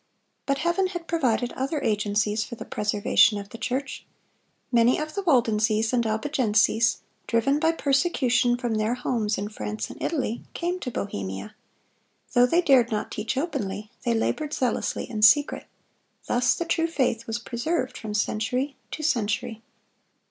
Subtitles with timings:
[0.47, 4.03] But Heaven had provided other agencies for the preservation of the church.
[4.71, 10.01] Many of the Waldenses and Albigenses, driven by persecution from their homes in France and
[10.01, 11.53] Italy, came to Bohemia.
[12.33, 15.67] Though they dared not teach openly, they labored zealously in secret.
[16.25, 19.61] Thus the true faith was preserved from century to century.